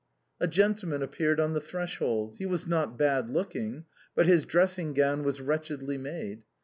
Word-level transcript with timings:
A 0.39 0.47
gentleman 0.47 1.03
appeared 1.03 1.39
on 1.39 1.53
the 1.53 1.61
threshold; 1.61 2.37
he 2.39 2.47
was 2.47 2.65
not 2.65 2.97
bad 2.97 3.29
looking, 3.29 3.85
but 4.15 4.25
his 4.25 4.45
dressing 4.45 4.95
gown 4.95 5.23
was 5.23 5.39
wretchedly 5.41 5.99
made. 5.99 6.41